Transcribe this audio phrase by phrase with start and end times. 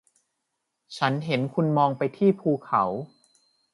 [0.97, 2.83] ฉันเห็นคุณมองไปที่ภูเขา